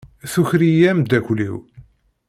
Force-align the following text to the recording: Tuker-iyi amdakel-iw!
Tuker-iyi 0.31 0.85
amdakel-iw! 0.91 1.57